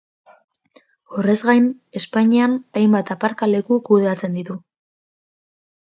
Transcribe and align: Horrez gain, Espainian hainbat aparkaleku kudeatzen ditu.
Horrez 1.17 1.35
gain, 1.49 1.67
Espainian 2.01 2.57
hainbat 2.81 3.13
aparkaleku 3.17 3.81
kudeatzen 3.91 4.39
ditu. 4.41 4.61